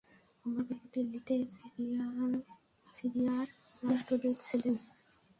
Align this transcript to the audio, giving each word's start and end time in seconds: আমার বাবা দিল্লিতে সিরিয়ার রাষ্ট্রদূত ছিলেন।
আমার 0.45 0.63
বাবা 0.69 0.85
দিল্লিতে 0.93 1.35
সিরিয়ার 2.87 3.47
রাষ্ট্রদূত 3.83 4.37
ছিলেন। 4.47 4.75